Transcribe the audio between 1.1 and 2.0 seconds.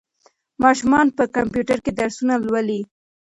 په کمپیوټر کې